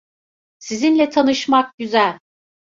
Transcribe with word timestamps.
Sizinle 0.59 1.09
tanışmak 1.09 1.77
güzel. 1.77 2.19